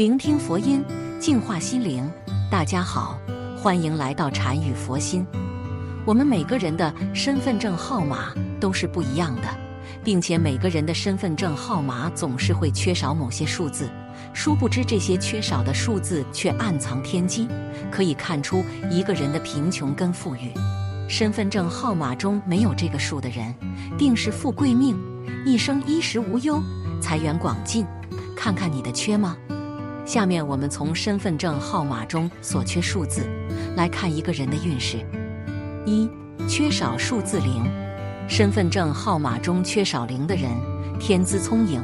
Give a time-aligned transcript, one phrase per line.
[0.00, 0.82] 聆听佛音，
[1.18, 2.10] 净化心灵。
[2.50, 3.18] 大家好，
[3.54, 5.26] 欢迎来到禅语佛心。
[6.06, 9.48] 我们每个人的身份证号码都是不一样的，
[10.02, 13.90] 并且每个人的身份证号码总是会缺少某些数字。
[14.32, 17.46] 殊不知，这些缺少的数字却暗藏天机，
[17.90, 20.50] 可以看出一个人的贫穷跟富裕。
[21.10, 23.54] 身份证号码中没有这个数的人，
[23.98, 24.96] 定是富贵命，
[25.44, 26.58] 一生衣食无忧，
[27.02, 27.84] 财源广进。
[28.34, 29.36] 看看你的缺吗？
[30.10, 33.30] 下面我们从身份证号码中所缺数字
[33.76, 34.96] 来看一个人的运势。
[35.86, 36.10] 一、
[36.48, 37.62] 缺少数字零。
[38.28, 40.50] 身份证号码中缺少零的人，
[40.98, 41.80] 天资聪颖，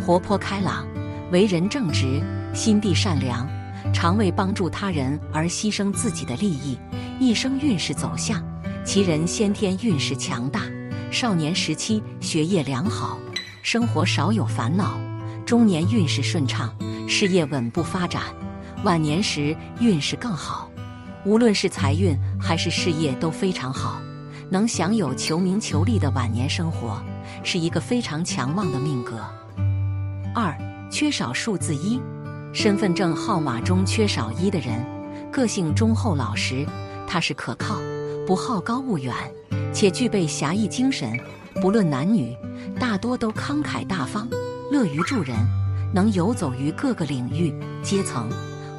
[0.00, 0.86] 活泼开朗，
[1.32, 2.22] 为人正直，
[2.54, 3.44] 心地善良，
[3.92, 6.78] 常为帮助他人而牺牲自己的利益，
[7.18, 8.40] 一生运势走向。
[8.84, 10.60] 其人先天运势强大，
[11.10, 13.18] 少年时期学业良好，
[13.62, 14.96] 生活少有烦恼；
[15.44, 16.72] 中年运势顺畅，
[17.06, 18.22] 事业稳步发展；
[18.84, 20.70] 晚年时运势更好，
[21.24, 24.00] 无论是财运还是事业都非常好，
[24.50, 27.02] 能享有求名求利的晚年生活，
[27.42, 29.20] 是一个非常强旺的命格。
[30.34, 30.56] 二、
[30.90, 32.00] 缺少数字一，
[32.52, 34.84] 身份证号码中缺少一的人，
[35.30, 36.66] 个性忠厚老实，
[37.06, 37.76] 踏实可靠。
[38.26, 39.14] 不好高骛远，
[39.72, 41.18] 且具备侠义精神。
[41.60, 42.34] 不论男女，
[42.80, 44.26] 大多都慷慨大方，
[44.72, 45.36] 乐于助人，
[45.94, 48.28] 能游走于各个领域阶层，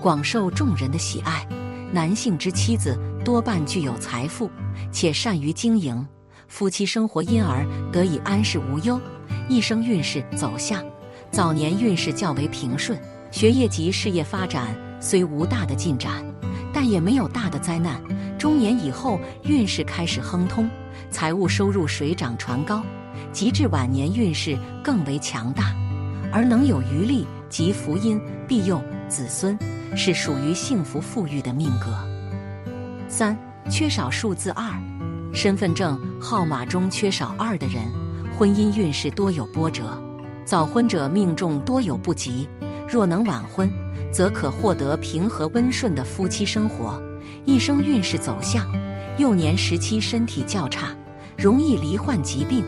[0.02, 1.48] 广受众人的喜爱。
[1.90, 4.52] 男性之妻子多半具有财富，
[4.92, 6.06] 且善于经营，
[6.50, 9.00] 夫妻生活因而得以安适无忧。
[9.48, 10.84] 一生运势走向，
[11.32, 13.00] 早年运势较为平顺，
[13.32, 16.12] 学业及事业发展虽无大的进展，
[16.74, 18.02] 但也没有大的灾难。
[18.38, 20.70] 中年以后，运势开始亨通，
[21.10, 22.84] 财务收入水涨船高，
[23.32, 25.75] 及至晚年运势更为强大，
[26.36, 29.58] 而能有余力及福音庇佑子孙，
[29.96, 31.98] 是属于幸福富裕的命格。
[33.08, 33.38] 三
[33.70, 34.70] 缺少数字二，
[35.34, 37.86] 身份证号码中缺少二的人，
[38.38, 39.98] 婚姻运势多有波折，
[40.44, 42.50] 早婚者命中多有不吉，
[42.86, 43.72] 若能晚婚，
[44.12, 47.02] 则可获得平和温顺的夫妻生活。
[47.46, 48.68] 一生运势走向，
[49.18, 50.90] 幼年时期身体较差，
[51.38, 52.62] 容易罹患疾病；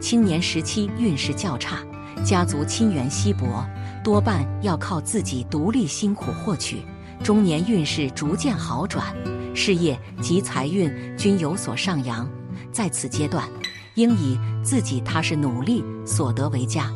[0.00, 1.78] 青年时期运势较差，
[2.24, 3.66] 家族亲缘稀薄，
[4.04, 6.78] 多半要靠自己独立辛苦获取；
[7.22, 9.14] 中年运势逐渐好转，
[9.54, 12.28] 事业及财运均有所上扬。
[12.70, 13.48] 在此阶段，
[13.94, 16.92] 应以自己踏实努力所得为佳，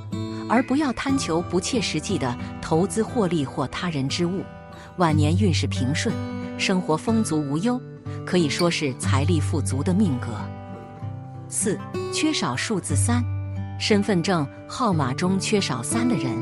[0.48, 4.42] 而不要贪求不切实际的投资获利或他人之物。
[4.98, 6.14] 晚年运势平顺。
[6.58, 7.80] 生活丰足无忧，
[8.24, 10.28] 可以说是财力富足的命格。
[11.48, 11.76] 四
[12.12, 13.24] 缺少数字三，
[13.82, 16.32] 身份证号码中缺少三的人，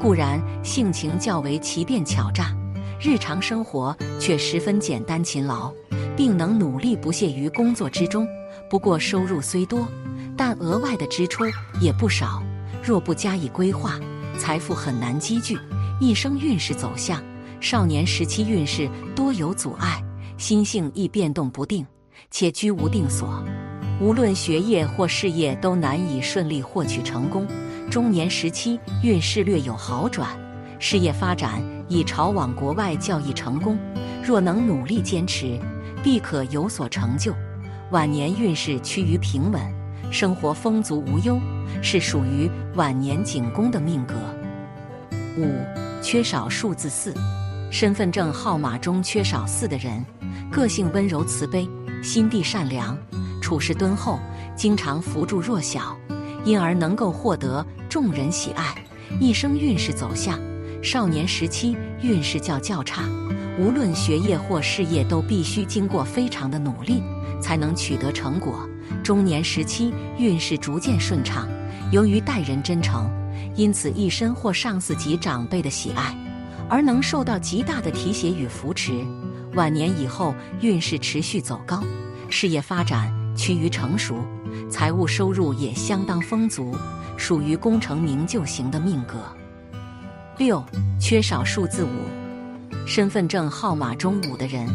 [0.00, 2.52] 固然性情较为奇变巧诈，
[3.00, 5.72] 日常生活却十分简单勤劳，
[6.16, 8.26] 并能努力不懈于工作之中。
[8.68, 9.86] 不过收入虽多，
[10.36, 11.44] 但额外的支出
[11.80, 12.42] 也不少。
[12.82, 13.96] 若不加以规划，
[14.36, 15.56] 财富很难积聚，
[16.00, 17.22] 一生运势走向。
[17.60, 20.02] 少年时期运势多有阻碍，
[20.36, 21.86] 心性易变动不定，
[22.32, 23.40] 且居无定所。
[24.00, 27.46] 无论学业或事业都难以顺利获取成功。
[27.90, 30.28] 中年时期运势略有好转，
[30.78, 33.78] 事业发展已朝往国外较易成功。
[34.22, 35.58] 若能努力坚持，
[36.02, 37.34] 必可有所成就。
[37.90, 39.60] 晚年运势趋于平稳，
[40.10, 41.38] 生活丰足无忧，
[41.82, 44.14] 是属于晚年景宫的命格。
[45.36, 45.52] 五
[46.02, 47.12] 缺少数字四。
[47.70, 50.04] 身份证号码中缺少四的人，
[50.50, 51.68] 个性温柔慈悲，
[52.02, 52.98] 心地善良，
[53.50, 54.20] 处事敦厚，
[54.54, 55.98] 经常扶助弱小，
[56.44, 58.72] 因而能够获得众人喜爱。
[59.18, 60.38] 一生运势走向，
[60.80, 63.02] 少年时期运势较较差，
[63.58, 67.02] 无论学业或事业都必须经过非常的努力
[67.40, 68.68] 才能取得成果。
[69.02, 71.48] 中年时期运势逐渐顺畅，
[71.90, 73.10] 由于待人真诚，
[73.56, 76.16] 因此一生或上司及长辈的喜爱。
[76.68, 79.04] 而能受到极大的提携与扶持，
[79.54, 81.82] 晚年以后运势持续走高，
[82.28, 84.16] 事业发展趋于成熟，
[84.68, 86.76] 财务收入也相当丰足，
[87.16, 89.16] 属于功成名就型的命格。
[90.36, 90.62] 六
[91.00, 91.88] 缺少数字五，
[92.86, 94.68] 身份证号码中五的人，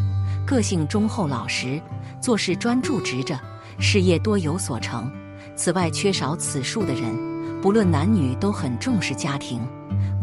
[0.47, 1.79] 个性忠厚老实，
[2.19, 3.39] 做事专注执着，
[3.77, 5.12] 事业多有所成。
[5.56, 9.62] 此外，缺少此数的人，不论男女都很重视家庭。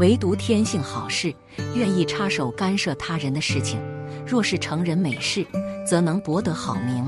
[0.00, 1.32] 唯独天性好事，
[1.76, 3.80] 愿意插手干涉他人的事情。
[4.26, 5.46] 若是成人美事，
[5.86, 7.04] 则能博得好名；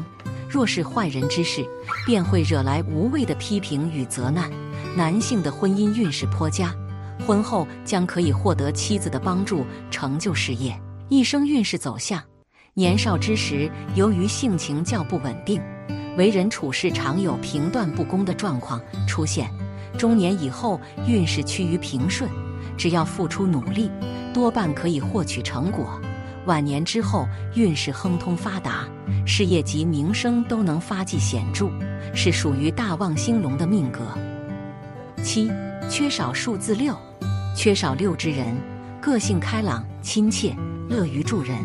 [0.55, 1.67] 若是坏人之事，
[2.07, 4.49] 便会惹来无谓的批评与责难。
[4.97, 6.73] 男性的婚姻运势颇佳，
[7.27, 10.81] 婚后将可以获得妻子的帮助，成就事业。
[11.09, 12.23] 一生运势走向：
[12.73, 15.61] 年少之时，由于性情较不稳定，
[16.17, 19.49] 为人处事常有评断不公的状况出现；
[19.99, 22.31] 中年以后，运势趋于平顺，
[22.77, 23.91] 只要付出努力，
[24.33, 26.01] 多半可以获取成果。
[26.47, 28.87] 晚年之后，运势亨通发达，
[29.27, 31.71] 事业及名声都能发迹显著，
[32.15, 34.01] 是属于大旺兴隆的命格。
[35.23, 35.51] 七，
[35.89, 36.95] 缺少数字六，
[37.57, 38.55] 缺少六之人，
[39.01, 40.55] 个性开朗、亲切、
[40.87, 41.57] 乐于助人，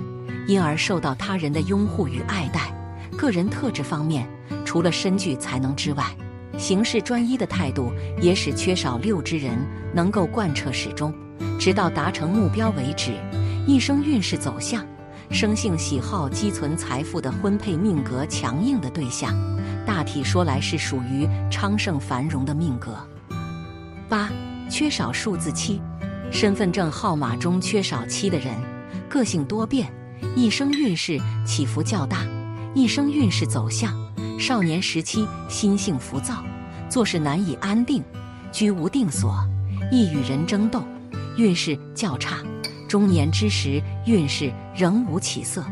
[0.48, 2.74] 因而受到他人的拥护与爱戴。
[3.18, 4.26] 个人特质方面，
[4.64, 6.06] 除了身具才能之外，
[6.58, 7.92] 行事专一的态度
[8.22, 9.58] 也使缺少六之人
[9.94, 11.14] 能够贯彻始终，
[11.60, 13.12] 直到达成目标为止。
[13.69, 14.83] 一生运势走向，
[15.30, 19.31] 生性喜好积存财富的婚配命格强硬的对象，
[19.86, 22.98] 大体说来是属于昌盛繁荣的命格。
[24.10, 24.27] 八，
[24.71, 25.80] 缺少数字七，
[26.31, 28.56] 身份证号码中缺少七的人，
[29.07, 29.88] 个性多变，
[30.36, 32.25] 一生运势起伏较大。
[32.74, 33.95] 一生运势走向，
[34.39, 36.44] 少年时期心性浮躁，
[36.89, 38.04] 做事难以安定，
[38.51, 39.38] 居无定所，
[39.92, 40.83] 易与人争斗，
[41.38, 42.38] 运势较差。
[42.90, 45.64] 中年之时，运势仍无起色。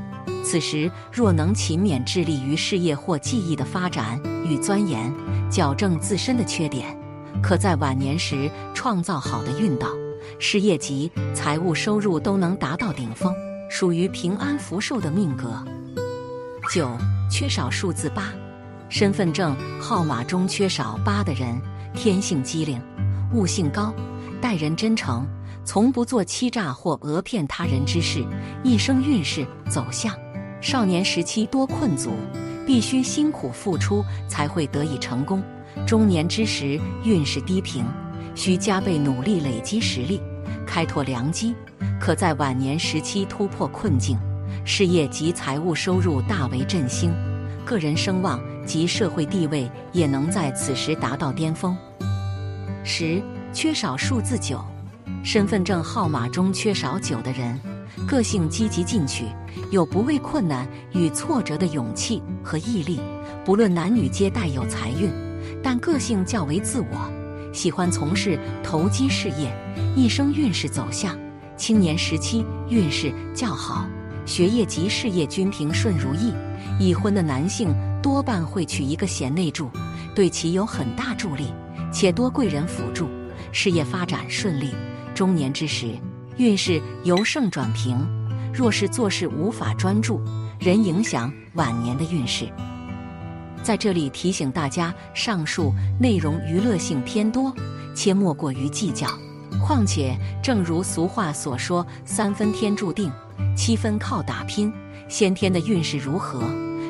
[0.44, 5.12] 此时若能勤勉致力于事业或技艺的发展与钻研，
[5.50, 6.96] 矫正自身的缺点，
[7.42, 9.88] 可在晚年时创造好的运道，
[10.38, 13.34] 事业及财务收入都能达到顶峰，
[13.68, 15.66] 属于平安福寿的命格。
[16.72, 16.88] 九，
[17.32, 18.32] 缺少数字八，
[18.90, 21.60] 身份证号码中缺少八的人，
[21.96, 22.80] 天性机灵，
[23.34, 23.92] 悟性高，
[24.40, 25.28] 待人真诚。
[25.68, 28.26] 从不做欺诈或讹骗他人之事，
[28.64, 30.16] 一生运势走向。
[30.62, 32.12] 少年时期多困阻，
[32.66, 35.44] 必须辛苦付出才会得以成功。
[35.86, 37.86] 中年之时运势低平，
[38.34, 40.22] 需加倍努力累积实力，
[40.66, 41.54] 开拓良机，
[42.00, 44.18] 可在晚年时期突破困境，
[44.64, 47.14] 事业及财务收入大为振兴，
[47.66, 51.76] 个人声望及社会地位也能在此时达到巅峰。
[52.86, 53.22] 十
[53.52, 54.64] 缺少数字九。
[55.24, 57.60] 身份证号码中缺少九的人，
[58.08, 59.26] 个性积极进取，
[59.72, 63.00] 有不畏困难与挫折的勇气和毅力。
[63.44, 65.12] 不论男女，皆带有财运，
[65.64, 67.12] 但个性较为自我，
[67.54, 69.54] 喜欢从事投机事业。
[69.96, 71.18] 一生运势走向：
[71.56, 73.88] 青年时期运势较好，
[74.26, 76.34] 学业及事业均平顺如意。
[76.80, 77.74] 已婚的男性
[78.04, 79.70] 多半会娶一个贤内助，
[80.14, 81.54] 对其有很大助力，
[81.92, 83.08] 且多贵人辅助，
[83.52, 84.76] 事业发展顺利。
[85.18, 85.96] 中年之时，
[86.38, 87.98] 运势由盛转平，
[88.54, 90.22] 若是做事无法专注，
[90.60, 92.48] 人影响晚年的运势。
[93.64, 97.52] 在这里提醒大家，上述内容娱乐性偏多，
[97.96, 99.08] 切莫过于计较。
[99.60, 103.12] 况且，正如俗话所说：“三分天注定，
[103.56, 104.72] 七分靠打拼。”
[105.10, 106.44] 先天的运势如何，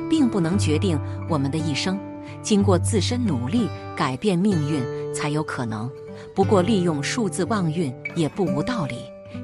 [0.10, 1.98] 并不能决定我们的一生，
[2.42, 4.84] 经过自身努力改变命运
[5.14, 5.90] 才有可能。
[6.36, 8.96] 不过，利用数字旺运也不无道理。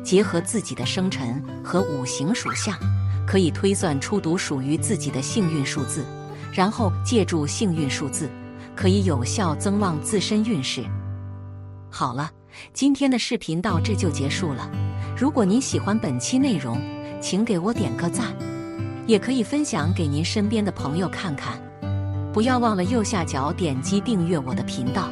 [0.03, 2.77] 结合自己的生辰和五行属相，
[3.27, 6.03] 可以推算出独属于自己的幸运数字，
[6.51, 8.29] 然后借助幸运数字，
[8.75, 10.83] 可以有效增旺自身运势。
[11.89, 12.31] 好了，
[12.73, 14.69] 今天的视频到这就结束了。
[15.15, 16.79] 如果您喜欢本期内容，
[17.21, 18.35] 请给我点个赞，
[19.05, 21.59] 也可以分享给您身边的朋友看看。
[22.33, 25.09] 不要忘了右下角点击订阅我的频道。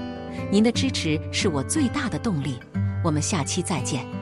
[0.51, 2.60] 您的支持是我最大的动力，
[3.05, 4.21] 我们下期再见。